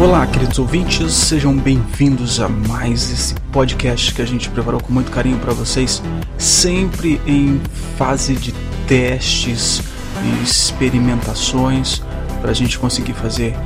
Olá, 0.00 0.24
queridos 0.28 0.60
ouvintes, 0.60 1.12
sejam 1.12 1.56
bem-vindos 1.56 2.38
a 2.38 2.48
mais 2.48 3.10
esse 3.10 3.34
podcast 3.50 4.14
que 4.14 4.22
a 4.22 4.24
gente 4.24 4.48
preparou 4.48 4.80
com 4.80 4.92
muito 4.92 5.10
carinho 5.10 5.38
para 5.40 5.52
vocês, 5.52 6.00
sempre 6.38 7.20
em 7.26 7.60
fase 7.96 8.36
de 8.36 8.52
testes 8.86 9.82
e 10.22 10.44
experimentações 10.44 12.00
para 12.40 12.52
a 12.52 12.54
gente 12.54 12.78
conseguir 12.78 13.12
fazer 13.12 13.56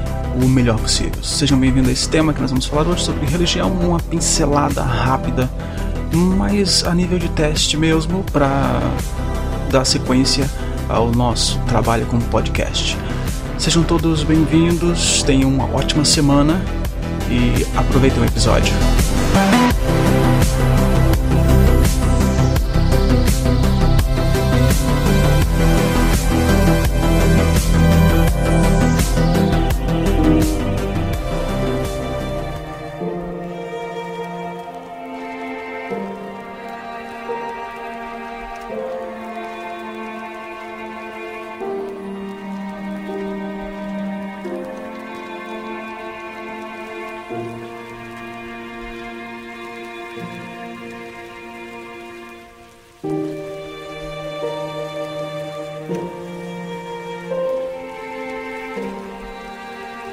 o 0.43 0.49
melhor 0.49 0.79
possível. 0.79 1.23
Sejam 1.23 1.61
bem-vindos 1.61 1.91
a 1.91 1.93
esse 1.93 2.09
tema 2.09 2.33
que 2.33 2.41
nós 2.41 2.51
vamos 2.51 2.65
falar 2.65 2.89
hoje 2.89 3.05
sobre 3.05 3.27
religião, 3.27 3.71
uma 3.71 4.01
pincelada 4.01 4.83
rápida, 4.83 5.51
mas 6.15 6.83
a 6.83 6.95
nível 6.95 7.19
de 7.19 7.29
teste 7.29 7.77
mesmo, 7.77 8.25
para 8.33 8.81
dar 9.71 9.85
sequência 9.85 10.51
ao 10.89 11.11
nosso 11.13 11.59
trabalho 11.69 12.07
como 12.07 12.23
podcast. 12.25 12.97
Sejam 13.63 13.85
todos 13.85 14.25
bem-vindos, 14.25 15.23
tenham 15.23 15.49
uma 15.49 15.73
ótima 15.73 16.05
semana 16.05 16.61
e 17.31 17.65
aproveitem 17.79 18.21
o 18.21 18.27
episódio. 18.27 18.75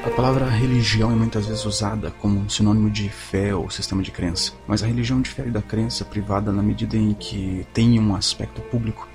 A 0.10 0.22
palavra 0.22 0.50
religião 0.50 1.12
é 1.12 1.16
muitas 1.16 1.46
vezes 1.46 1.64
usada 1.66 2.10
como 2.10 2.40
um 2.40 2.50
sinônimo 2.50 2.90
de 2.90 3.08
fé 3.10 3.54
ou 3.54 3.70
sistema 3.70 4.02
de 4.02 4.12
crença, 4.12 4.52
mas 4.68 4.82
a 4.82 4.88
religião 4.88 5.22
difere 5.22 5.52
da 5.52 5.62
crença 5.62 6.04
privada 6.04 6.52
na 6.52 6.64
medida 6.64 6.98
em 6.98 7.14
que 7.14 7.66
tem 7.74 7.98
um 8.00 8.16
aspecto 8.16 8.60
público. 8.60 9.08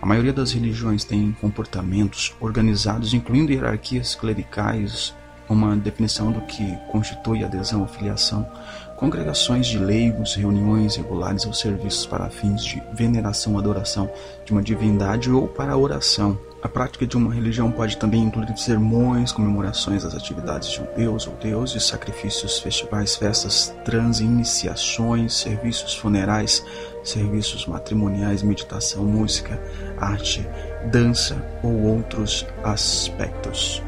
A 0.00 0.06
maioria 0.06 0.32
das 0.32 0.52
religiões 0.52 1.04
tem 1.04 1.36
comportamentos 1.38 2.34
organizados, 2.40 3.12
incluindo 3.12 3.52
hierarquias 3.52 4.14
clericais, 4.14 5.14
uma 5.48 5.76
definição 5.76 6.32
do 6.32 6.40
que 6.40 6.76
constitui 6.90 7.44
adesão 7.44 7.82
ou 7.82 7.86
filiação, 7.86 8.50
congregações 8.96 9.66
de 9.66 9.78
leigos, 9.78 10.34
reuniões 10.34 10.96
regulares 10.96 11.44
ou 11.44 11.52
serviços 11.52 12.06
para 12.06 12.30
fins 12.30 12.64
de 12.64 12.82
veneração 12.94 13.52
ou 13.52 13.58
adoração 13.58 14.10
de 14.46 14.52
uma 14.52 14.62
divindade 14.62 15.30
ou 15.30 15.46
para 15.46 15.76
oração. 15.76 16.38
A 16.60 16.68
prática 16.68 17.06
de 17.06 17.16
uma 17.16 17.32
religião 17.32 17.70
pode 17.70 17.96
também 17.96 18.22
incluir 18.22 18.56
sermões, 18.58 19.30
comemorações 19.30 20.02
das 20.02 20.14
atividades 20.14 20.70
de 20.70 20.80
um 20.80 20.86
deus 20.96 21.26
ou 21.28 21.34
deuses, 21.34 21.84
sacrifícios, 21.84 22.58
festivais, 22.58 23.14
festas, 23.14 23.72
transiniciações, 23.84 25.34
serviços 25.34 25.94
funerais, 25.94 26.64
serviços 27.04 27.64
matrimoniais, 27.66 28.42
meditação, 28.42 29.04
música, 29.04 29.60
arte, 29.98 30.44
dança 30.90 31.36
ou 31.62 31.80
outros 31.80 32.44
aspectos 32.64 33.80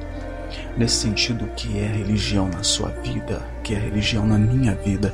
nesse 0.76 0.96
sentido 0.96 1.46
que 1.56 1.78
é 1.78 1.86
religião 1.86 2.48
na 2.48 2.62
sua 2.62 2.88
vida, 2.88 3.42
que 3.64 3.74
é 3.74 3.78
religião 3.78 4.26
na 4.26 4.38
minha 4.38 4.74
vida. 4.74 5.12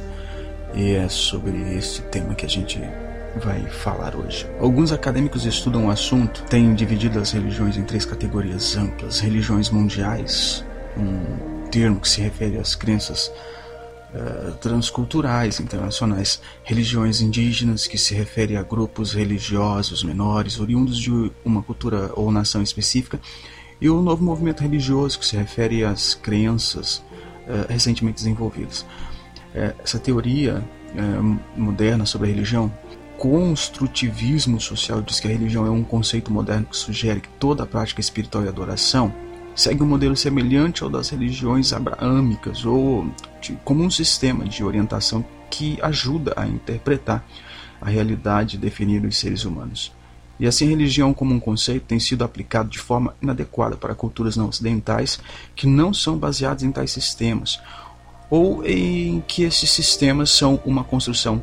E 0.74 0.92
é 0.92 1.08
sobre 1.08 1.74
esse 1.74 2.02
tema 2.02 2.34
que 2.34 2.44
a 2.44 2.48
gente 2.48 2.78
vai 3.40 3.66
falar 3.68 4.16
hoje. 4.16 4.46
Alguns 4.60 4.92
acadêmicos 4.92 5.44
estudam 5.44 5.86
o 5.86 5.90
assunto, 5.90 6.42
têm 6.44 6.74
dividido 6.74 7.18
as 7.18 7.32
religiões 7.32 7.76
em 7.76 7.84
três 7.84 8.04
categorias 8.04 8.76
amplas: 8.76 9.20
religiões 9.20 9.70
mundiais, 9.70 10.64
um 10.96 11.66
termo 11.68 12.00
que 12.00 12.08
se 12.08 12.20
refere 12.20 12.58
às 12.58 12.74
crenças 12.74 13.30
uh, 14.14 14.52
transculturais 14.54 15.60
internacionais, 15.60 16.40
religiões 16.64 17.20
indígenas, 17.20 17.86
que 17.86 17.98
se 17.98 18.14
refere 18.14 18.56
a 18.56 18.62
grupos 18.62 19.12
religiosos 19.12 20.02
menores 20.02 20.58
oriundos 20.58 20.98
de 20.98 21.30
uma 21.44 21.62
cultura 21.62 22.10
ou 22.14 22.30
nação 22.32 22.62
específica, 22.62 23.20
e 23.80 23.90
o 23.90 24.00
novo 24.00 24.24
movimento 24.24 24.62
religioso, 24.62 25.18
que 25.18 25.26
se 25.26 25.36
refere 25.36 25.84
às 25.84 26.14
crenças 26.14 26.98
uh, 27.46 27.66
recentemente 27.68 28.16
desenvolvidas. 28.16 28.80
Uh, 29.54 29.74
essa 29.82 29.98
teoria 29.98 30.64
moderna 31.54 32.06
sobre 32.06 32.28
a 32.28 32.30
religião, 32.30 32.72
construtivismo 33.18 34.60
social, 34.60 35.00
diz 35.02 35.20
que 35.20 35.26
a 35.26 35.30
religião 35.30 35.66
é 35.66 35.70
um 35.70 35.82
conceito 35.82 36.32
moderno 36.32 36.66
que 36.66 36.76
sugere 36.76 37.20
que 37.20 37.28
toda 37.40 37.62
a 37.62 37.66
prática 37.66 38.00
espiritual 38.00 38.44
e 38.44 38.48
adoração 38.48 39.12
segue 39.54 39.82
um 39.82 39.86
modelo 39.86 40.14
semelhante 40.14 40.82
ao 40.82 40.90
das 40.90 41.08
religiões 41.08 41.72
abraâmicas 41.72 42.64
ou 42.64 43.10
de, 43.40 43.58
como 43.64 43.82
um 43.82 43.90
sistema 43.90 44.44
de 44.44 44.62
orientação 44.62 45.24
que 45.50 45.78
ajuda 45.80 46.34
a 46.36 46.46
interpretar 46.46 47.24
a 47.80 47.88
realidade 47.88 48.58
definida 48.58 49.06
dos 49.06 49.16
seres 49.16 49.44
humanos. 49.44 49.92
E 50.38 50.46
assim, 50.46 50.66
a 50.66 50.70
religião 50.70 51.14
como 51.14 51.34
um 51.34 51.40
conceito 51.40 51.86
tem 51.86 51.98
sido 51.98 52.22
aplicado 52.22 52.68
de 52.68 52.78
forma 52.78 53.14
inadequada 53.22 53.76
para 53.76 53.94
culturas 53.94 54.36
não 54.36 54.48
ocidentais 54.48 55.18
que 55.54 55.66
não 55.66 55.94
são 55.94 56.18
baseadas 56.18 56.62
em 56.62 56.70
tais 56.70 56.92
sistemas, 56.92 57.58
ou 58.28 58.62
em 58.66 59.22
que 59.26 59.44
esses 59.44 59.70
sistemas 59.70 60.30
são 60.30 60.60
uma 60.66 60.84
construção 60.84 61.42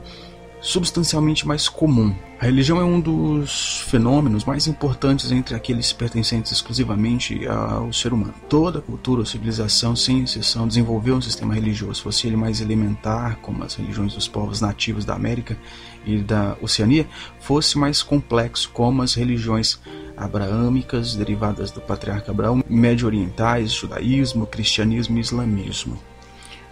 substancialmente 0.64 1.46
mais 1.46 1.68
comum. 1.68 2.16
A 2.40 2.46
religião 2.46 2.80
é 2.80 2.84
um 2.84 3.00
dos 3.00 3.82
fenômenos 3.90 4.46
mais 4.46 4.66
importantes 4.66 5.30
entre 5.32 5.56
aqueles 5.56 5.92
pertencentes 5.92 6.52
exclusivamente 6.54 7.46
ao 7.48 7.92
ser 7.92 8.14
humano. 8.14 8.34
Toda 8.50 8.82
cultura 8.82 9.20
ou 9.20 9.26
civilização, 9.26 9.96
sem 9.96 10.24
exceção, 10.24 10.68
desenvolveu 10.68 11.16
um 11.16 11.22
sistema 11.22 11.54
religioso, 11.54 12.02
fosse 12.02 12.28
ele 12.28 12.38
mais 12.38 12.62
elementar, 12.62 13.38
como 13.42 13.64
as 13.64 13.76
religiões 13.76 14.14
dos 14.14 14.28
povos 14.28 14.62
nativos 14.62 15.04
da 15.04 15.14
América 15.14 15.58
e 16.06 16.20
da 16.20 16.58
Oceania, 16.62 17.08
fosse 17.42 17.78
mais 17.78 18.02
complexo, 18.02 18.70
como 18.74 19.02
as 19.02 19.14
religiões 19.14 19.80
abraâmicas 20.16 21.16
derivadas 21.16 21.72
do 21.72 21.82
patriarca 21.82 22.32
Abraão, 22.32 22.64
médio-orientais, 22.70 23.74
judaísmo, 23.74 24.48
cristianismo 24.48 25.18
e 25.18 25.22
islamismo. 25.22 26.00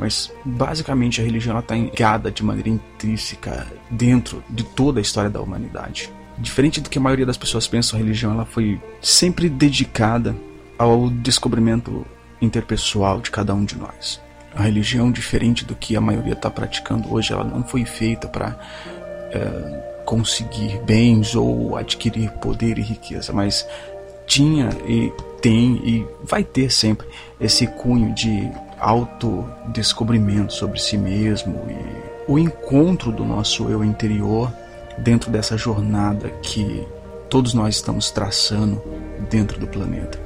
Mas 0.01 0.31
basicamente 0.43 1.21
a 1.21 1.23
religião 1.23 1.59
está 1.59 1.75
ligada 1.75 2.31
de 2.31 2.43
maneira 2.43 2.69
intrínseca 2.69 3.67
dentro 3.91 4.43
de 4.49 4.63
toda 4.63 4.99
a 4.99 5.01
história 5.01 5.29
da 5.29 5.39
humanidade. 5.39 6.11
Diferente 6.39 6.81
do 6.81 6.89
que 6.89 6.97
a 6.97 7.01
maioria 7.01 7.25
das 7.25 7.37
pessoas 7.37 7.67
pensam, 7.67 7.99
a 7.99 8.01
religião 8.01 8.33
ela 8.33 8.43
foi 8.43 8.81
sempre 8.99 9.47
dedicada 9.47 10.35
ao 10.75 11.07
descobrimento 11.07 12.03
interpessoal 12.41 13.21
de 13.21 13.29
cada 13.29 13.53
um 13.53 13.63
de 13.63 13.77
nós. 13.77 14.19
A 14.55 14.63
religião, 14.63 15.11
diferente 15.11 15.63
do 15.63 15.75
que 15.75 15.95
a 15.95 16.01
maioria 16.01 16.33
está 16.33 16.49
praticando 16.49 17.13
hoje, 17.13 17.31
ela 17.31 17.43
não 17.43 17.63
foi 17.63 17.85
feita 17.85 18.27
para 18.27 18.59
é, 19.31 20.01
conseguir 20.03 20.81
bens 20.83 21.35
ou 21.35 21.77
adquirir 21.77 22.31
poder 22.31 22.79
e 22.79 22.81
riqueza, 22.81 23.31
mas 23.31 23.67
tinha 24.25 24.69
e 24.87 25.13
tem 25.41 25.75
e 25.87 26.07
vai 26.23 26.43
ter 26.43 26.71
sempre 26.71 27.07
esse 27.39 27.67
cunho 27.67 28.15
de 28.15 28.51
autodescobrimento 28.81 30.53
sobre 30.53 30.79
si 30.79 30.97
mesmo 30.97 31.61
e 31.69 32.31
o 32.31 32.39
encontro 32.39 33.11
do 33.11 33.23
nosso 33.23 33.69
eu 33.69 33.83
interior 33.83 34.51
dentro 34.97 35.31
dessa 35.31 35.55
jornada 35.55 36.29
que 36.41 36.85
todos 37.29 37.53
nós 37.53 37.75
estamos 37.75 38.11
traçando 38.11 38.81
dentro 39.29 39.59
do 39.59 39.67
planeta. 39.67 40.19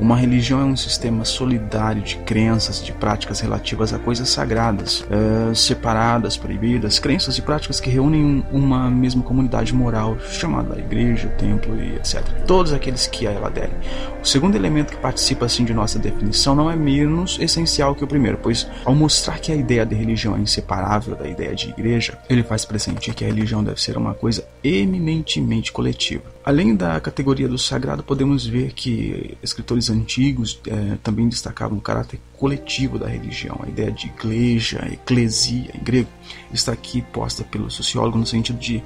Uma 0.00 0.16
religião 0.16 0.60
é 0.60 0.64
um 0.64 0.76
sistema 0.76 1.26
solidário 1.26 2.00
de 2.00 2.16
crenças, 2.16 2.82
de 2.82 2.90
práticas 2.90 3.40
relativas 3.40 3.92
a 3.92 3.98
coisas 3.98 4.30
sagradas, 4.30 5.04
é, 5.10 5.54
separadas, 5.54 6.38
proibidas, 6.38 6.98
crenças 6.98 7.36
e 7.36 7.42
práticas 7.42 7.80
que 7.80 7.90
reúnem 7.90 8.42
uma 8.50 8.90
mesma 8.90 9.22
comunidade 9.22 9.74
moral, 9.74 10.18
chamada 10.20 10.78
igreja, 10.78 11.28
templo 11.28 11.76
e 11.78 11.96
etc. 11.96 12.22
Todos 12.46 12.72
aqueles 12.72 13.06
que 13.06 13.26
a 13.26 13.30
ela 13.30 13.48
aderem. 13.48 13.74
O 14.22 14.26
segundo 14.26 14.56
elemento 14.56 14.90
que 14.90 14.98
participa 14.98 15.44
assim 15.44 15.66
de 15.66 15.74
nossa 15.74 15.98
definição 15.98 16.54
não 16.54 16.70
é 16.70 16.76
menos 16.76 17.38
essencial 17.38 17.94
que 17.94 18.02
o 18.02 18.08
primeiro, 18.08 18.38
pois 18.42 18.66
ao 18.86 18.94
mostrar 18.94 19.38
que 19.38 19.52
a 19.52 19.54
ideia 19.54 19.84
de 19.84 19.94
religião 19.94 20.34
é 20.34 20.38
inseparável 20.38 21.14
da 21.14 21.28
ideia 21.28 21.54
de 21.54 21.68
igreja, 21.68 22.16
ele 22.26 22.42
faz 22.42 22.64
pressentir 22.64 23.14
que 23.14 23.22
a 23.22 23.26
religião 23.26 23.62
deve 23.62 23.80
ser 23.82 23.98
uma 23.98 24.14
coisa 24.14 24.44
eminentemente 24.64 25.70
coletiva. 25.70 26.22
Além 26.50 26.74
da 26.74 26.98
categoria 26.98 27.48
do 27.48 27.56
sagrado, 27.56 28.02
podemos 28.02 28.44
ver 28.44 28.72
que 28.72 29.38
escritores 29.40 29.88
antigos 29.88 30.60
é, 30.66 30.96
também 31.00 31.28
destacavam 31.28 31.78
o 31.78 31.80
caráter 31.80 32.18
coletivo 32.36 32.98
da 32.98 33.06
religião. 33.06 33.60
A 33.62 33.68
ideia 33.68 33.92
de 33.92 34.08
igreja, 34.08 34.84
eclesia 34.92 35.70
em 35.72 35.78
grego, 35.78 36.08
está 36.52 36.72
aqui 36.72 37.02
posta 37.02 37.44
pelo 37.44 37.70
sociólogo 37.70 38.18
no 38.18 38.26
sentido 38.26 38.58
de 38.58 38.82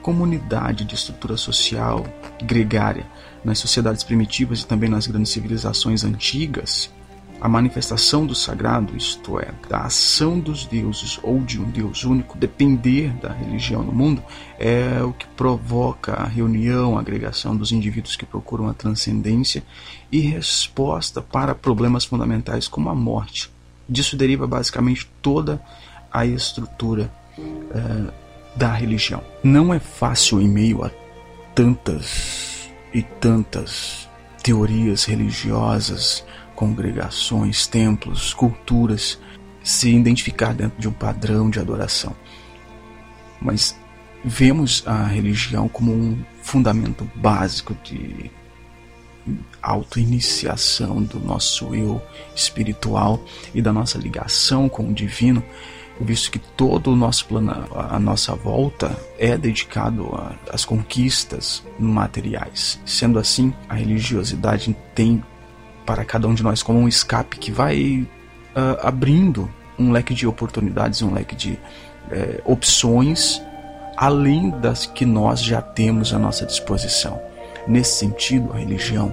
comunidade 0.00 0.84
de 0.84 0.94
estrutura 0.94 1.36
social 1.36 2.06
gregária. 2.44 3.04
Nas 3.44 3.58
sociedades 3.58 4.04
primitivas 4.04 4.60
e 4.60 4.66
também 4.68 4.88
nas 4.88 5.08
grandes 5.08 5.32
civilizações 5.32 6.04
antigas, 6.04 6.92
a 7.40 7.48
manifestação 7.48 8.26
do 8.26 8.34
sagrado, 8.34 8.94
isto 8.96 9.40
é, 9.40 9.48
da 9.68 9.82
ação 9.82 10.38
dos 10.38 10.66
deuses 10.66 11.18
ou 11.22 11.40
de 11.40 11.58
um 11.58 11.64
Deus 11.64 12.04
único, 12.04 12.36
depender 12.36 13.12
da 13.14 13.32
religião 13.32 13.82
no 13.82 13.92
mundo, 13.92 14.22
é 14.58 15.02
o 15.02 15.12
que 15.12 15.26
provoca 15.26 16.12
a 16.12 16.26
reunião, 16.26 16.98
a 16.98 17.00
agregação 17.00 17.56
dos 17.56 17.72
indivíduos 17.72 18.14
que 18.14 18.26
procuram 18.26 18.68
a 18.68 18.74
transcendência 18.74 19.62
e 20.12 20.20
resposta 20.20 21.22
para 21.22 21.54
problemas 21.54 22.04
fundamentais 22.04 22.68
como 22.68 22.90
a 22.90 22.94
morte. 22.94 23.50
Disso 23.88 24.16
deriva 24.16 24.46
basicamente 24.46 25.10
toda 25.22 25.60
a 26.12 26.26
estrutura 26.26 27.10
uh, 27.38 28.12
da 28.54 28.72
religião. 28.72 29.22
Não 29.42 29.72
é 29.72 29.78
fácil 29.78 30.40
em 30.40 30.48
meio 30.48 30.84
a 30.84 30.90
tantas 31.54 32.68
e 32.92 33.02
tantas 33.02 34.08
teorias 34.42 35.04
religiosas, 35.04 36.24
congregações, 36.60 37.66
templos, 37.66 38.34
culturas, 38.34 39.18
se 39.64 39.88
identificar 39.88 40.52
dentro 40.52 40.78
de 40.78 40.86
um 40.86 40.92
padrão 40.92 41.48
de 41.48 41.58
adoração. 41.58 42.14
Mas 43.40 43.74
vemos 44.22 44.86
a 44.86 45.06
religião 45.06 45.70
como 45.70 45.90
um 45.90 46.22
fundamento 46.42 47.10
básico 47.14 47.74
de 47.82 48.30
autoiniciação 49.62 51.02
do 51.02 51.18
nosso 51.18 51.74
eu 51.74 52.02
espiritual 52.36 53.24
e 53.54 53.62
da 53.62 53.72
nossa 53.72 53.96
ligação 53.96 54.68
com 54.68 54.90
o 54.90 54.92
divino, 54.92 55.42
visto 55.98 56.30
que 56.30 56.38
todo 56.38 56.92
o 56.92 56.96
nosso 56.96 57.24
plano, 57.24 57.52
a 57.74 57.98
nossa 57.98 58.34
volta 58.34 58.94
é 59.18 59.34
dedicado 59.34 60.10
às 60.52 60.66
conquistas 60.66 61.64
materiais. 61.78 62.78
Sendo 62.84 63.18
assim, 63.18 63.50
a 63.66 63.76
religiosidade 63.76 64.76
tem 64.94 65.22
para 65.90 66.04
cada 66.04 66.28
um 66.28 66.34
de 66.34 66.44
nós 66.44 66.62
como 66.62 66.78
um 66.78 66.86
escape 66.86 67.36
que 67.36 67.50
vai 67.50 68.06
uh, 68.54 68.86
abrindo 68.86 69.50
um 69.76 69.90
leque 69.90 70.14
de 70.14 70.24
oportunidades, 70.24 71.02
um 71.02 71.12
leque 71.12 71.34
de 71.34 71.54
uh, 71.54 71.58
opções 72.44 73.42
além 73.96 74.50
das 74.50 74.86
que 74.86 75.04
nós 75.04 75.42
já 75.42 75.60
temos 75.60 76.14
à 76.14 76.18
nossa 76.18 76.46
disposição. 76.46 77.20
Nesse 77.66 77.98
sentido, 77.98 78.52
a 78.52 78.58
religião 78.58 79.12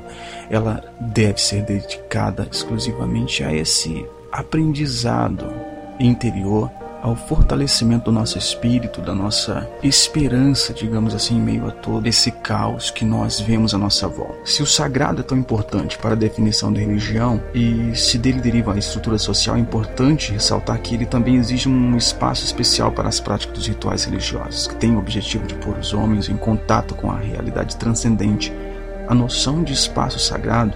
ela 0.52 0.84
deve 1.00 1.42
ser 1.42 1.64
dedicada 1.64 2.48
exclusivamente 2.52 3.44
a 3.44 3.52
esse 3.52 4.06
aprendizado 4.32 5.52
interior 6.00 6.70
ao 7.08 7.16
fortalecimento 7.16 8.06
do 8.06 8.12
nosso 8.12 8.38
espírito, 8.38 9.02
da 9.02 9.16
nossa 9.16 9.68
esperança, 9.82 10.74
digamos 10.74 11.16
assim, 11.16 11.38
em 11.38 11.42
meio 11.42 11.68
a 11.68 11.72
todo 11.72 12.06
esse 12.08 12.32
caos 12.32 12.92
que 12.92 13.06
nós 13.06 13.40
vemos 13.40 13.74
à 13.74 13.78
nossa 13.78 14.08
volta. 14.08 14.38
Se 14.46 14.62
o 14.62 14.66
sagrado 14.66 15.22
é 15.22 15.24
tão 15.24 15.38
importante 15.38 15.98
para 15.98 16.12
a 16.12 16.18
definição 16.18 16.72
da 16.72 16.80
religião 16.80 17.42
e 17.54 17.96
se 17.96 18.18
dele 18.18 18.42
deriva 18.42 18.74
a 18.74 18.78
estrutura 18.78 19.18
social, 19.18 19.56
é 19.56 19.60
importante 19.60 20.34
ressaltar 20.34 20.80
que 20.80 20.96
ele 20.96 21.06
também 21.06 21.38
exige 21.38 21.70
um 21.70 21.96
espaço 21.96 22.46
especial 22.46 22.92
para 22.92 23.08
as 23.08 23.20
práticas 23.20 23.58
dos 23.58 23.68
rituais 23.68 24.04
religiosos, 24.04 24.68
que 24.68 24.76
tem 24.76 24.96
o 24.96 25.00
objetivo 25.00 25.48
de 25.48 25.56
pôr 25.56 25.78
os 25.78 25.94
homens 25.94 26.30
em 26.30 26.38
contato 26.38 26.94
com 26.94 27.10
a 27.10 27.18
realidade 27.18 27.78
transcendente. 27.78 28.54
A 29.08 29.16
noção 29.16 29.64
de 29.64 29.72
espaço 29.72 30.20
sagrado 30.20 30.74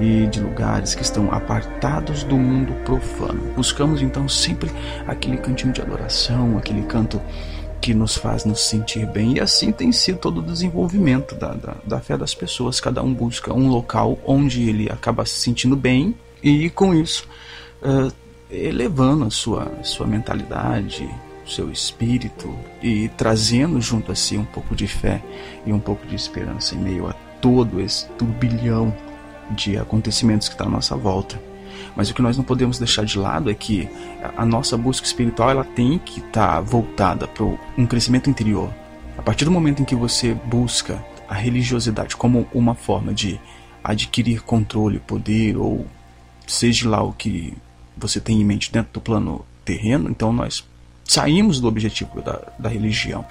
e 0.00 0.26
de 0.26 0.40
lugares 0.40 0.94
que 0.94 1.02
estão 1.02 1.30
apartados 1.30 2.24
do 2.24 2.36
mundo 2.36 2.72
profano. 2.84 3.52
Buscamos 3.54 4.00
então 4.00 4.28
sempre 4.28 4.70
aquele 5.06 5.36
cantinho 5.36 5.72
de 5.72 5.82
adoração, 5.82 6.56
aquele 6.56 6.82
canto 6.82 7.20
que 7.80 7.94
nos 7.94 8.16
faz 8.16 8.44
nos 8.44 8.60
sentir 8.60 9.06
bem, 9.06 9.36
e 9.36 9.40
assim 9.40 9.72
tem 9.72 9.90
sido 9.92 10.18
todo 10.18 10.38
o 10.38 10.42
desenvolvimento 10.42 11.34
da, 11.34 11.54
da, 11.54 11.76
da 11.84 12.00
fé 12.00 12.16
das 12.16 12.34
pessoas. 12.34 12.80
Cada 12.80 13.02
um 13.02 13.12
busca 13.12 13.52
um 13.54 13.68
local 13.68 14.18
onde 14.24 14.68
ele 14.68 14.90
acaba 14.90 15.24
se 15.24 15.38
sentindo 15.40 15.76
bem, 15.76 16.14
e 16.42 16.68
com 16.70 16.94
isso 16.94 17.26
uh, 17.82 18.12
elevando 18.50 19.24
a 19.24 19.30
sua, 19.30 19.70
sua 19.82 20.06
mentalidade, 20.06 21.08
seu 21.46 21.70
espírito 21.70 22.54
e 22.82 23.08
trazendo 23.16 23.80
junto 23.80 24.12
a 24.12 24.14
si 24.14 24.36
um 24.38 24.44
pouco 24.44 24.74
de 24.74 24.86
fé 24.86 25.22
e 25.66 25.72
um 25.72 25.80
pouco 25.80 26.06
de 26.06 26.14
esperança 26.14 26.74
em 26.74 26.78
meio 26.78 27.08
a 27.08 27.12
todo 27.40 27.80
esse 27.80 28.06
turbilhão 28.10 28.94
de 29.50 29.76
acontecimentos 29.76 30.48
que 30.48 30.54
está 30.54 30.64
à 30.64 30.68
nossa 30.68 30.96
volta. 30.96 31.40
Mas 31.96 32.10
o 32.10 32.14
que 32.14 32.22
nós 32.22 32.36
não 32.36 32.44
podemos 32.44 32.78
deixar 32.78 33.04
de 33.04 33.18
lado 33.18 33.50
é 33.50 33.54
que 33.54 33.88
a 34.36 34.44
nossa 34.44 34.76
busca 34.76 35.06
espiritual 35.06 35.50
ela 35.50 35.64
tem 35.64 35.98
que 35.98 36.20
estar 36.20 36.54
tá 36.54 36.60
voltada 36.60 37.26
para 37.26 37.44
um 37.44 37.86
crescimento 37.86 38.30
interior. 38.30 38.72
A 39.18 39.22
partir 39.22 39.44
do 39.44 39.50
momento 39.50 39.82
em 39.82 39.84
que 39.84 39.94
você 39.94 40.34
busca 40.34 41.04
a 41.28 41.34
religiosidade 41.34 42.16
como 42.16 42.46
uma 42.52 42.74
forma 42.74 43.12
de 43.12 43.40
adquirir 43.82 44.42
controle, 44.42 44.98
poder 44.98 45.56
ou 45.56 45.86
seja 46.46 46.88
lá 46.88 47.02
o 47.02 47.12
que 47.12 47.54
você 47.96 48.20
tem 48.20 48.40
em 48.40 48.44
mente 48.44 48.72
dentro 48.72 48.92
do 48.94 49.00
plano 49.00 49.44
terreno, 49.64 50.10
então 50.10 50.32
nós 50.32 50.66
saímos 51.04 51.60
do 51.60 51.68
objetivo 51.68 52.20
da, 52.22 52.40
da 52.58 52.68
religião. 52.68 53.24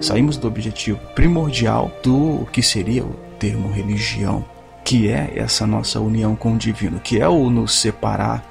Saímos 0.00 0.36
do 0.36 0.48
objetivo 0.48 0.98
primordial 1.14 1.90
do 2.02 2.46
que 2.52 2.62
seria 2.62 3.04
o 3.04 3.14
termo 3.38 3.70
religião 3.70 4.44
que 4.84 5.08
é 5.08 5.32
essa 5.36 5.66
nossa 5.66 6.00
união 6.00 6.34
com 6.34 6.54
o 6.54 6.58
divino, 6.58 7.00
que 7.00 7.20
é 7.20 7.28
o 7.28 7.50
nos 7.50 7.74
separar 7.74 8.44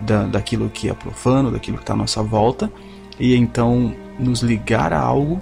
da, 0.00 0.24
daquilo 0.24 0.68
que 0.68 0.88
é 0.88 0.94
profano, 0.94 1.50
daquilo 1.50 1.76
que 1.76 1.82
está 1.82 1.94
à 1.94 1.96
nossa 1.96 2.22
volta, 2.22 2.70
e 3.18 3.34
então 3.34 3.94
nos 4.18 4.42
ligar 4.42 4.92
a 4.92 5.00
algo 5.00 5.40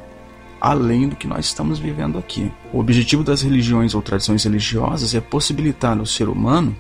além 0.61 1.09
do 1.09 1.17
que 1.17 1.27
nós 1.27 1.45
estamos 1.47 1.79
vivendo 1.79 2.19
aqui. 2.19 2.51
O 2.73 2.79
objetivo 2.79 3.23
das 3.23 3.43
religiões 3.43 3.95
ou 3.95 4.01
tradições 4.01 4.45
religiosas 4.45 5.15
é 5.15 5.21
possibilitar 5.21 5.95
no 5.95 6.07
ser 6.07 6.29
humano 6.29 6.75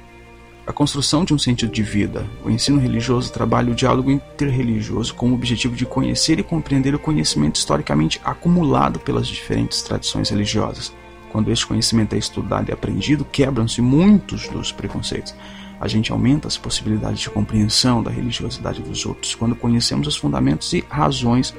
a 0.67 0.73
construção 0.73 1.23
de 1.23 1.35
um 1.35 1.39
sentido 1.39 1.71
de 1.71 1.83
vida. 1.83 2.25
O 2.43 2.49
ensino 2.49 2.81
religioso 2.81 3.31
trabalha 3.31 3.71
o 3.71 3.75
diálogo 3.75 4.11
interreligioso 4.11 5.15
com 5.15 5.31
o 5.31 5.35
objetivo 5.35 5.77
de 5.77 5.85
conhecer 5.85 6.39
e 6.39 6.43
compreender 6.43 6.95
o 6.95 6.99
conhecimento 6.99 7.57
historicamente 7.57 8.19
acumulado 8.25 8.99
pelas 8.99 9.27
diferentes 9.27 9.83
tradições 9.83 10.31
religiosas 10.31 10.91
quando 11.35 11.51
este 11.51 11.67
conhecimento 11.67 12.15
é 12.15 12.19
estudado 12.19 12.69
e 12.69 12.73
aprendido, 12.73 13.25
quebram-se 13.25 13.83
muitos 13.83 14.47
dos 14.47 14.71
preconceitos. 14.71 15.35
A 15.81 15.89
gente 15.89 16.13
aumenta 16.13 16.47
as 16.47 16.57
possibilidades 16.57 17.19
de 17.19 17.29
compreensão 17.29 18.05
da 18.05 18.09
religiosidade 18.09 18.81
dos 18.81 19.05
outros 19.05 19.35
quando 19.35 19.57
conhecemos 19.57 20.07
os 20.07 20.15
fundamentos 20.15 20.73
e 20.73 20.85
razões 20.89 21.53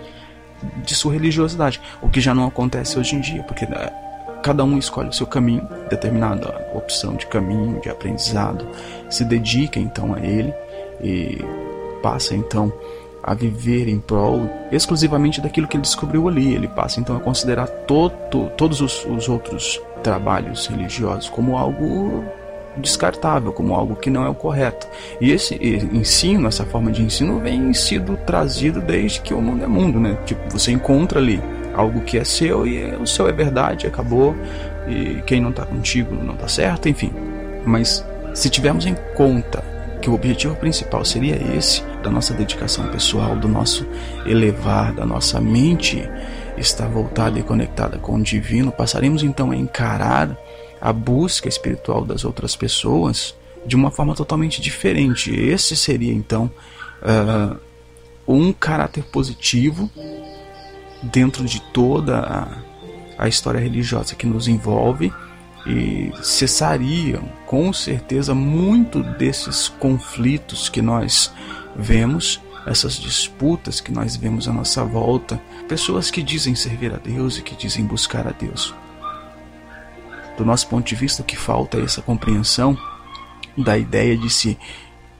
de 0.85 0.95
sua 0.95 1.11
religiosidade, 1.11 1.81
o 2.01 2.07
que 2.07 2.21
já 2.21 2.33
não 2.33 2.47
acontece 2.47 2.97
hoje 2.97 3.17
em 3.17 3.19
dia, 3.19 3.43
porque 3.43 3.65
né, 3.65 3.91
cada 4.41 4.63
um 4.63 4.77
escolhe 4.77 5.09
o 5.09 5.13
seu 5.13 5.27
caminho, 5.27 5.67
determinada 5.89 6.71
opção 6.73 7.17
de 7.17 7.27
caminho, 7.27 7.81
de 7.81 7.89
aprendizado, 7.89 8.65
se 9.09 9.25
dedica 9.25 9.77
então 9.77 10.13
a 10.13 10.21
ele 10.21 10.53
e 11.03 11.43
passa 12.01 12.33
então 12.33 12.71
a 13.25 13.33
viver 13.33 13.87
em 13.87 13.97
prol 13.97 14.47
exclusivamente 14.71 15.41
daquilo 15.41 15.67
que 15.67 15.75
ele 15.75 15.81
descobriu 15.81 16.27
ali. 16.27 16.53
Ele 16.53 16.67
passa 16.67 16.99
então 16.99 17.17
a 17.17 17.19
considerar 17.19 17.65
todo, 17.65 18.13
todos 18.55 18.81
os, 18.81 19.03
os 19.05 19.27
outros 19.27 19.81
trabalhos 20.03 20.67
religiosos 20.67 21.27
como 21.27 21.57
algo 21.57 22.23
descartável, 22.77 23.51
como 23.51 23.73
algo 23.73 23.95
que 23.95 24.11
não 24.11 24.25
é 24.25 24.29
o 24.29 24.35
correto. 24.35 24.87
E 25.19 25.31
esse 25.31 25.55
ensino, 25.91 26.47
essa 26.47 26.65
forma 26.65 26.91
de 26.91 27.01
ensino, 27.01 27.39
vem 27.39 27.73
sido 27.73 28.15
trazido 28.27 28.79
desde 28.79 29.21
que 29.21 29.33
o 29.33 29.41
mundo 29.41 29.63
é 29.63 29.67
mundo, 29.67 29.99
né? 29.99 30.17
Tipo, 30.25 30.51
você 30.51 30.71
encontra 30.71 31.19
ali 31.19 31.41
algo 31.73 32.01
que 32.01 32.19
é 32.19 32.23
seu 32.23 32.67
e 32.67 32.77
é, 32.77 32.97
o 32.97 33.07
seu 33.07 33.27
é 33.27 33.31
verdade, 33.31 33.87
acabou, 33.87 34.35
e 34.87 35.21
quem 35.25 35.41
não 35.41 35.49
está 35.49 35.65
contigo 35.65 36.13
não 36.13 36.35
está 36.35 36.47
certo, 36.47 36.87
enfim. 36.87 37.11
Mas 37.65 38.05
se 38.33 38.49
tivermos 38.49 38.85
em 38.85 38.95
conta 39.15 39.74
que 40.05 40.09
o 40.11 40.13
objetivo 40.13 40.55
principal 40.55 41.03
seria 41.03 41.35
esse, 41.57 41.81
da 42.03 42.11
nossa 42.11 42.31
dedicação 42.31 42.87
pessoal, 42.89 43.35
do 43.35 43.47
nosso 43.47 43.87
elevar, 44.23 44.93
da 44.93 45.03
nossa 45.03 45.41
mente 45.41 46.07
estar 46.59 46.87
voltada 46.87 47.39
e 47.39 47.41
conectada 47.41 47.97
com 47.97 48.13
o 48.13 48.21
divino, 48.21 48.71
passaremos 48.71 49.23
então 49.23 49.49
a 49.49 49.55
encarar 49.55 50.37
a 50.79 50.93
busca 50.93 51.49
espiritual 51.49 52.05
das 52.05 52.23
outras 52.23 52.55
pessoas 52.55 53.35
de 53.65 53.75
uma 53.75 53.89
forma 53.89 54.13
totalmente 54.13 54.61
diferente. 54.61 55.33
Esse 55.33 55.75
seria 55.75 56.13
então 56.13 56.51
uh, 57.01 57.57
um 58.27 58.53
caráter 58.53 59.03
positivo 59.05 59.89
dentro 61.01 61.45
de 61.45 61.59
toda 61.73 62.19
a, 62.19 63.23
a 63.23 63.27
história 63.27 63.59
religiosa 63.59 64.13
que 64.13 64.27
nos 64.27 64.47
envolve 64.47 65.11
e 65.65 66.11
cessariam 66.21 67.23
com 67.45 67.73
certeza 67.73 68.35
muito 68.35 69.01
desses 69.01 69.67
conflitos 69.67 70.69
que 70.69 70.81
nós 70.81 71.33
vemos, 71.75 72.39
essas 72.65 72.95
disputas 72.95 73.81
que 73.81 73.91
nós 73.91 74.15
vemos 74.15 74.47
à 74.47 74.53
nossa 74.53 74.83
volta, 74.83 75.41
pessoas 75.67 76.11
que 76.11 76.21
dizem 76.21 76.55
servir 76.55 76.93
a 76.93 76.97
Deus 76.97 77.37
e 77.37 77.41
que 77.41 77.55
dizem 77.55 77.85
buscar 77.85 78.27
a 78.27 78.31
Deus. 78.31 78.73
Do 80.37 80.45
nosso 80.45 80.67
ponto 80.67 80.87
de 80.87 80.95
vista, 80.95 81.21
o 81.21 81.25
que 81.25 81.37
falta 81.37 81.77
é 81.77 81.83
essa 81.83 82.01
compreensão 82.01 82.77
da 83.57 83.77
ideia 83.77 84.17
de 84.17 84.29
se 84.29 84.57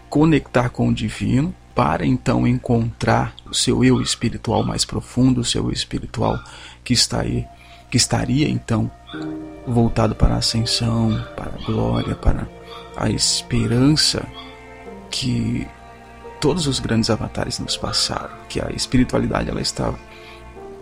conectar 0.10 0.70
com 0.70 0.90
o 0.90 0.94
divino 0.94 1.56
para 1.74 2.06
então 2.06 2.48
encontrar 2.48 3.34
o 3.50 3.54
seu 3.54 3.84
eu 3.84 4.02
espiritual 4.02 4.64
mais 4.64 4.86
profundo, 4.86 5.42
o 5.42 5.46
seu 5.46 5.66
eu 5.66 5.72
espiritual 5.72 6.40
que 6.84 6.94
está 6.94 7.22
aí, 7.22 7.46
que 7.90 7.98
estaria 7.98 8.48
então 8.48 8.90
voltado 9.68 10.16
para 10.16 10.36
a 10.36 10.38
ascensão, 10.38 11.26
para 11.36 11.52
a 11.52 11.66
glória, 11.66 12.16
para 12.16 12.48
a 12.96 13.10
esperança 13.10 14.26
que 15.10 15.68
todos 16.40 16.68
os 16.68 16.80
grandes 16.80 17.10
avatares 17.10 17.60
nos 17.60 17.78
passaram, 17.78 18.36
que 18.48 18.62
a 18.62 18.70
espiritualidade 18.72 19.50
ela 19.50 19.62
estava 19.62 19.98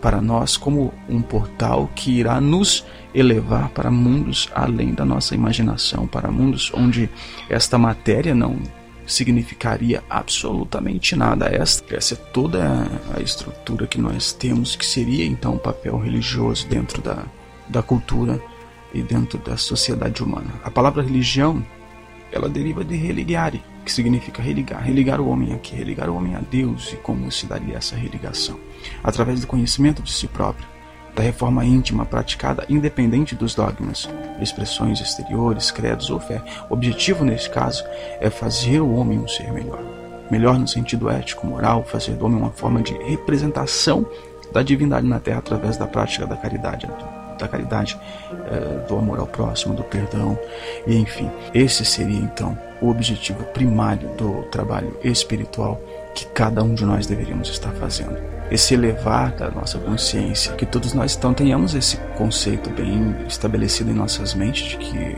para 0.00 0.20
nós 0.20 0.56
como 0.56 0.92
um 1.08 1.22
portal 1.22 1.90
que 1.94 2.18
irá 2.18 2.38
nos 2.38 2.84
elevar 3.14 3.70
para 3.70 3.90
mundos 3.90 4.50
além 4.54 4.92
da 4.92 5.04
nossa 5.04 5.34
imaginação, 5.34 6.06
para 6.06 6.30
mundos 6.30 6.70
onde 6.74 7.08
esta 7.48 7.78
matéria 7.78 8.34
não 8.34 8.58
significaria 9.06 10.02
absolutamente 10.10 11.16
nada. 11.16 11.46
Esta, 11.46 11.96
essa 11.96 12.14
é 12.14 12.16
toda 12.16 12.86
a 13.16 13.20
estrutura 13.20 13.86
que 13.86 13.98
nós 13.98 14.32
temos, 14.32 14.76
que 14.76 14.84
seria 14.84 15.24
então 15.24 15.54
o 15.54 15.58
papel 15.58 15.98
religioso 15.98 16.68
dentro 16.68 17.00
da, 17.00 17.24
da 17.68 17.82
cultura 17.82 18.40
e 18.94 19.02
dentro 19.02 19.38
da 19.38 19.56
sociedade 19.56 20.22
humana. 20.22 20.54
A 20.62 20.70
palavra 20.70 21.02
religião, 21.02 21.62
ela 22.32 22.48
deriva 22.48 22.84
de 22.84 22.96
religare, 22.96 23.62
que 23.84 23.92
significa 23.92 24.40
religar, 24.40 24.82
religar 24.82 25.20
o 25.20 25.28
homem 25.28 25.52
aqui, 25.52 25.74
religar 25.74 26.08
o 26.08 26.16
homem 26.16 26.34
a 26.34 26.40
Deus 26.40 26.92
e 26.92 26.96
como 26.96 27.30
se 27.30 27.44
daria 27.44 27.76
essa 27.76 27.96
religação? 27.96 28.58
Através 29.02 29.40
do 29.40 29.46
conhecimento 29.46 30.02
de 30.02 30.10
si 30.10 30.26
próprio, 30.26 30.66
da 31.14 31.22
reforma 31.22 31.64
íntima 31.64 32.04
praticada 32.04 32.64
independente 32.68 33.34
dos 33.34 33.54
dogmas, 33.54 34.08
expressões 34.40 35.00
exteriores, 35.00 35.70
credos 35.70 36.10
ou 36.10 36.18
fé. 36.18 36.42
O 36.68 36.74
objetivo, 36.74 37.24
nesse 37.24 37.48
caso, 37.50 37.84
é 38.20 38.30
fazer 38.30 38.80
o 38.80 38.94
homem 38.94 39.18
um 39.18 39.28
ser 39.28 39.52
melhor. 39.52 39.82
Melhor 40.30 40.58
no 40.58 40.66
sentido 40.66 41.10
ético, 41.10 41.46
moral, 41.46 41.84
fazer 41.84 42.12
do 42.12 42.26
homem 42.26 42.38
uma 42.38 42.50
forma 42.50 42.82
de 42.82 42.94
representação 42.94 44.06
da 44.52 44.62
divindade 44.62 45.06
na 45.06 45.20
terra 45.20 45.38
através 45.38 45.76
da 45.76 45.86
prática 45.86 46.26
da 46.26 46.36
caridade, 46.36 46.86
da 47.38 47.48
caridade, 47.48 47.98
eh, 48.46 48.84
do 48.88 48.96
amor 48.96 49.18
ao 49.18 49.26
próximo, 49.26 49.74
do 49.74 49.82
perdão, 49.84 50.38
e 50.86 50.96
enfim. 50.96 51.30
Esse 51.52 51.84
seria 51.84 52.18
então 52.18 52.56
o 52.80 52.88
objetivo 52.88 53.44
primário 53.44 54.08
do 54.16 54.42
trabalho 54.44 54.96
espiritual 55.02 55.80
que 56.14 56.26
cada 56.26 56.62
um 56.62 56.74
de 56.74 56.84
nós 56.84 57.06
deveríamos 57.06 57.48
estar 57.48 57.70
fazendo. 57.72 58.16
Esse 58.50 58.74
elevar 58.74 59.32
da 59.32 59.50
nossa 59.50 59.78
consciência, 59.78 60.52
que 60.52 60.66
todos 60.66 60.92
nós 60.92 61.16
então 61.16 61.32
tenhamos 61.32 61.74
esse 61.74 61.96
conceito 62.16 62.70
bem 62.70 63.16
estabelecido 63.26 63.90
em 63.90 63.94
nossas 63.94 64.34
mentes 64.34 64.68
de 64.68 64.76
que 64.76 65.16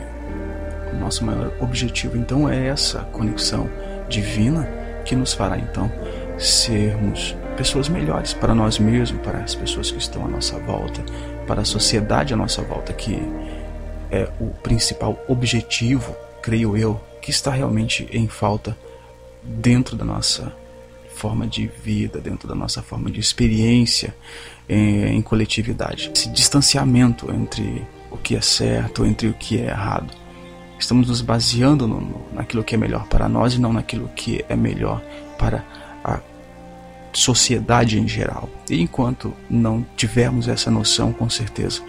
o 0.93 0.97
nosso 0.97 1.25
maior 1.25 1.53
objetivo 1.61 2.17
então 2.17 2.49
é 2.49 2.69
essa 2.69 3.01
conexão 3.13 3.69
divina 4.09 4.69
que 5.05 5.15
nos 5.15 5.35
fará 5.35 5.59
então 5.59 5.91
sermos 6.39 7.37
pessoas 7.57 7.89
melhores 7.89 8.35
para 8.35 8.55
nós 8.55 8.79
mesmos, 8.79 9.21
para 9.23 9.39
as 9.39 9.55
pessoas 9.55 9.91
que 9.91 9.99
estão 9.99 10.25
à 10.25 10.29
nossa 10.29 10.59
volta, 10.59 11.03
para 11.47 11.63
a 11.63 11.65
sociedade 11.65 12.35
à 12.35 12.37
nossa 12.37 12.63
volta, 12.63 12.93
que 12.93 13.21
é 14.11 14.29
o 14.39 14.49
principal 14.63 15.19
objetivo, 15.27 16.15
creio 16.43 16.77
eu, 16.77 17.01
que 17.21 17.31
está 17.31 17.51
realmente 17.51 18.07
em 18.13 18.29
falta 18.29 18.77
dentro 19.43 19.97
da 19.97 20.05
nossa 20.05 20.53
forma 21.15 21.47
de 21.47 21.67
vida, 21.67 22.21
dentro 22.21 22.47
da 22.47 22.55
nossa 22.55 22.83
forma 22.83 23.11
de 23.11 23.19
experiência 23.19 24.15
em, 24.69 25.17
em 25.17 25.23
coletividade. 25.23 26.11
Esse 26.15 26.29
distanciamento 26.29 27.33
entre 27.33 27.87
o 28.11 28.19
que 28.19 28.37
é 28.37 28.41
certo, 28.41 29.05
entre 29.05 29.29
o 29.29 29.35
que 29.35 29.59
é 29.59 29.67
errado. 29.67 30.13
Estamos 30.79 31.09
nos 31.09 31.23
baseando 31.23 31.89
no, 31.89 32.27
naquilo 32.33 32.63
que 32.63 32.75
é 32.75 32.79
melhor 32.79 33.07
para 33.09 33.29
nós 33.29 33.55
e 33.55 33.61
não 33.61 33.73
naquilo 33.73 34.09
que 34.15 34.45
é 34.47 34.55
melhor 34.55 35.03
para 35.39 35.65
a 36.05 36.21
sociedade 37.17 37.99
em 37.99 38.07
geral. 38.07 38.49
E 38.69 38.81
enquanto 38.81 39.33
não 39.49 39.85
tivermos 39.97 40.49
essa 40.49 40.71
noção, 40.71 41.13
com 41.13 41.31
certeza, 41.31 41.81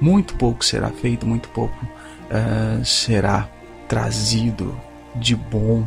muito 0.00 0.34
pouco 0.34 0.64
será 0.64 0.88
feito, 0.88 1.26
muito 1.26 1.50
pouco 1.50 1.76
uh, 1.84 2.84
será 2.84 3.46
trazido 3.86 4.74
de 5.14 5.36
bom 5.36 5.86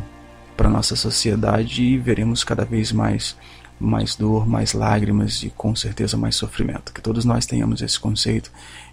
para 0.56 0.70
nossa 0.70 0.94
sociedade 0.94 1.82
e 1.82 1.98
veremos 1.98 2.44
cada 2.44 2.64
vez 2.64 2.92
mais 2.92 3.36
mais 3.80 4.14
dor, 4.14 4.46
mais 4.46 4.72
lágrimas 4.72 5.42
e 5.42 5.50
com 5.50 5.74
certeza 5.74 6.16
mais 6.16 6.36
sofrimento. 6.36 6.92
Que 6.92 7.02
todos 7.02 7.24
nós 7.24 7.44
tenhamos 7.44 7.82
esse 7.82 7.98
conceito 7.98 8.50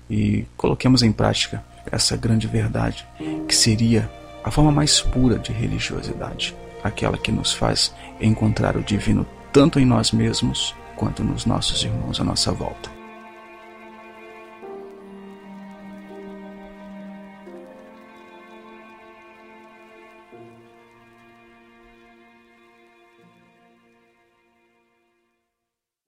e 0.10 0.44
coloquemos 0.58 1.04
em 1.04 1.12
prática 1.12 1.64
essa 1.92 2.18
grande 2.18 2.48
verdade 2.48 3.08
que 3.48 3.56
seria 3.56 4.10
a 4.44 4.50
forma 4.50 4.72
mais 4.72 5.00
pura 5.00 5.38
de 5.38 5.52
religiosidade, 5.52 6.56
aquela 6.84 7.16
que 7.16 7.32
nos 7.32 7.54
faz 7.54 7.94
encontrar 8.20 8.76
o 8.76 8.84
divino 8.84 9.26
tanto 9.52 9.80
em 9.80 9.86
nós 9.86 10.12
mesmos 10.12 10.76
quanto 10.96 11.24
nos 11.24 11.46
nossos 11.46 11.84
irmãos 11.84 12.20
à 12.20 12.24
nossa 12.24 12.52
volta. 12.52 13.01